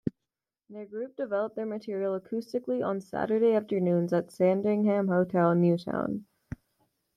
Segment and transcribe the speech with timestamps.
[0.71, 6.25] The group developed their material acoustically on Saturday afternoons at Sandringham Hotel, Newtown.